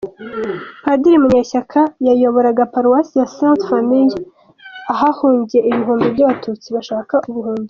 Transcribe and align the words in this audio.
Padiri 0.83 1.17
Munyeshyaka 1.23 1.79
yayoboraga 2.07 2.69
Paruwasi 2.73 3.13
ya 3.21 3.27
Sainte 3.35 3.63
Famille, 3.69 4.17
ahahungiye 4.93 5.61
ibihumbi 5.69 6.05
by’Abatutsi 6.13 6.67
bashaka 6.75 7.15
ubuhungiro. 7.29 7.59